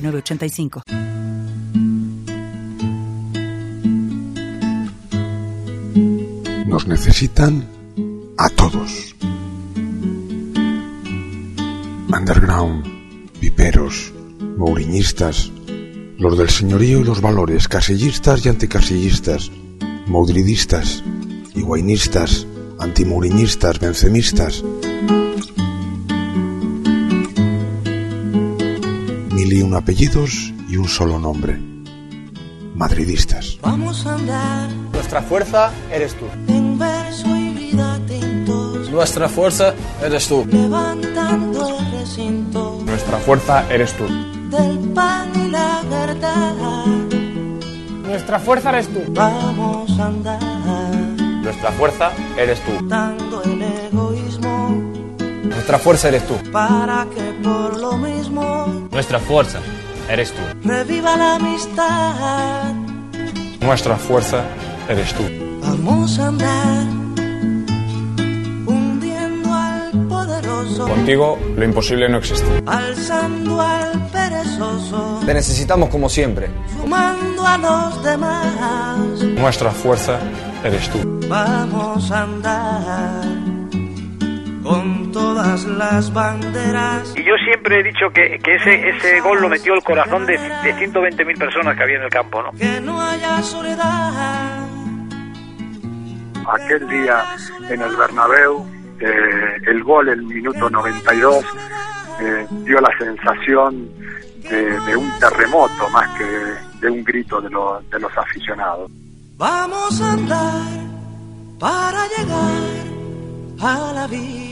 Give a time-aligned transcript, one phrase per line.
[0.00, 0.82] 985.
[6.66, 7.66] Nos necesitan
[8.36, 9.14] a todos.
[12.10, 12.84] Underground,
[13.40, 14.12] viperos,
[14.56, 15.50] mouriñistas,
[16.18, 19.50] los del señorío y los valores, casillistas y anticasillistas,
[20.06, 21.02] maudridistas,
[21.54, 22.46] higuainistas,
[22.78, 24.64] antimouriñistas, bencemistas,
[29.52, 31.58] y un apellidos y un solo nombre.
[32.74, 33.58] Madridistas.
[33.62, 34.68] Vamos a andar.
[34.92, 36.26] Nuestra fuerza eres tú.
[36.48, 38.90] En verso y vida tintos.
[38.90, 40.46] Nuestra fuerza eres tú.
[40.50, 42.82] Levantando el recinto.
[42.84, 44.04] Nuestra fuerza eres tú.
[44.50, 46.86] Del pan y la verdad.
[48.06, 49.02] Nuestra fuerza eres tú.
[49.08, 50.40] Vamos a andar.
[51.42, 52.86] Nuestra fuerza eres tú.
[52.86, 54.82] Dando el egoísmo.
[55.44, 56.34] Nuestra fuerza eres tú.
[56.52, 58.77] Para que por lo mismo.
[58.98, 59.60] Nuestra fuerza
[60.10, 60.40] eres tú.
[60.68, 62.74] Reviva la amistad.
[63.60, 64.42] Nuestra fuerza
[64.88, 65.22] eres tú.
[65.62, 66.82] Vamos a andar.
[68.66, 70.88] Hundiendo al poderoso.
[70.88, 72.48] Contigo lo imposible no existe.
[72.66, 75.20] Alzando al perezoso.
[75.24, 76.50] Te necesitamos como siempre.
[76.76, 78.98] Sumando a los demás.
[79.36, 80.18] Nuestra fuerza
[80.64, 80.98] eres tú.
[81.28, 83.22] Vamos a andar
[84.64, 84.97] con
[85.38, 87.14] todas las banderas.
[87.16, 90.32] Y yo siempre he dicho que, que ese, ese gol lo metió el corazón de,
[90.32, 92.50] de 120.000 personas que había en el campo, ¿no?
[92.52, 94.66] Que no haya soledad.
[96.44, 97.24] Aquel día
[97.70, 98.66] en el Bernabéu,
[98.98, 101.44] eh, el gol el minuto 92
[102.20, 103.88] eh, dio la sensación
[104.50, 106.24] de, de, un terremoto más que
[106.80, 108.90] de un grito de, lo, de los aficionados.
[109.36, 110.62] Vamos a andar
[111.60, 112.88] para llegar
[113.60, 114.47] a la vida.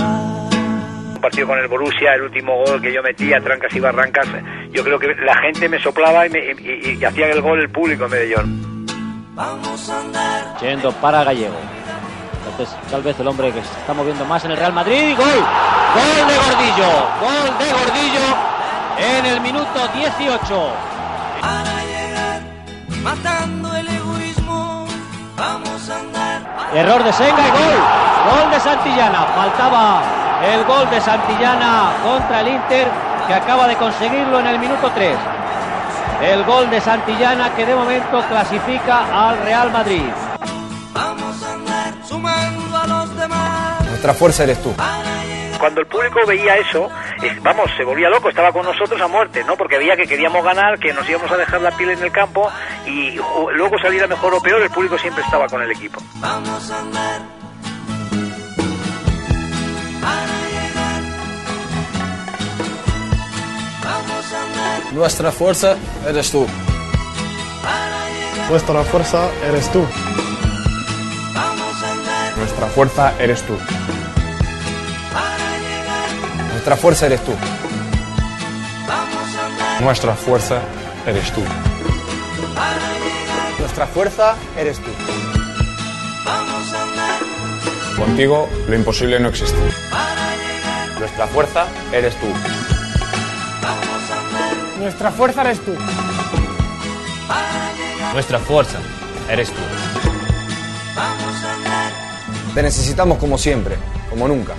[0.00, 4.26] Un partido con el Borussia, el último gol que yo metía, trancas y barrancas,
[4.72, 7.68] yo creo que la gente me soplaba y, me, y, y hacía el gol el
[7.68, 8.86] público en Medellín.
[9.34, 10.58] Vamos a andar.
[10.60, 11.56] Yendo para Gallego.
[12.46, 15.16] Entonces, tal vez el hombre que se está moviendo más en el Real Madrid.
[15.16, 15.26] ¡Gol!
[15.26, 16.90] ¡Gol de Gordillo!
[17.20, 18.50] ¡Gol de Gordillo!
[18.98, 20.72] En el minuto 18.
[21.40, 22.40] Para llegar
[23.02, 24.86] matando el egoísmo.
[25.36, 26.70] Vamos a andar.
[26.74, 27.99] Error de Senga y gol.
[28.28, 29.24] Gol de Santillana.
[29.34, 30.02] Faltaba
[30.44, 32.88] el gol de Santillana contra el Inter
[33.26, 35.16] que acaba de conseguirlo en el minuto 3.
[36.22, 40.04] El gol de Santillana que de momento clasifica al Real Madrid.
[40.92, 43.86] Vamos a andar sumando a los demás.
[43.86, 44.74] Nuestra fuerza eres tú.
[45.58, 46.88] Cuando el público veía eso,
[47.42, 49.56] vamos, se volvía loco, estaba con nosotros a muerte, ¿no?
[49.56, 52.50] Porque veía que queríamos ganar, que nos íbamos a dejar la piel en el campo
[52.86, 53.18] y
[53.52, 56.00] luego saliera mejor o peor, el público siempre estaba con el equipo.
[56.14, 57.39] Vamos a andar
[64.92, 66.46] Nuestra fuerza eres tú.
[68.48, 69.86] Nuestra fuerza eres tú.
[72.36, 73.56] Nuestra fuerza eres tú.
[76.52, 77.32] Nuestra fuerza eres tú.
[78.88, 80.60] Vamos a andar Nuestra fuerza
[81.06, 81.42] eres tú.
[83.58, 84.90] Nuestra fuerza eres tú.
[86.24, 87.20] Vamos a andar
[87.96, 89.58] Contigo lo imposible no existe.
[90.98, 92.26] Nuestra fuerza eres tú.
[94.80, 95.74] Nuestra fuerza eres tú.
[98.14, 98.78] Nuestra fuerza
[99.28, 99.60] eres tú.
[100.96, 101.92] Vamos a andar
[102.54, 103.76] Te necesitamos como siempre,
[104.08, 104.54] como nunca.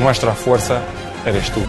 [0.00, 0.80] Nuestra fuerza
[1.24, 1.60] eres tú.